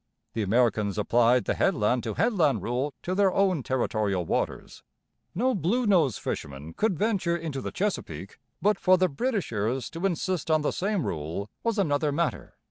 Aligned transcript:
The 0.33 0.41
Americans 0.41 0.97
applied 0.97 1.45
the 1.45 1.53
headland 1.53 2.01
to 2.05 2.15
headland 2.15 2.63
rule 2.63 2.95
to 3.03 3.13
their 3.13 3.31
own 3.31 3.61
territorial 3.61 4.25
waters; 4.25 4.81
no 5.35 5.53
'Bluenose' 5.53 6.17
fisherman 6.17 6.73
could 6.73 6.97
venture 6.97 7.37
into 7.37 7.61
the 7.61 7.71
Chesapeake; 7.71 8.39
but 8.63 8.79
for 8.79 8.97
the 8.97 9.07
'Britishers' 9.07 9.91
to 9.91 10.07
insist 10.07 10.49
on 10.49 10.63
the 10.63 10.71
same 10.71 11.05
rule 11.05 11.51
was 11.63 11.77
another 11.77 12.11
matter. 12.11 12.55